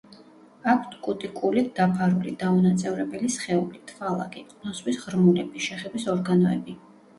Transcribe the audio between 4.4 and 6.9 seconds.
ყნოსვის ღრმულები, შეხების ორგანოები.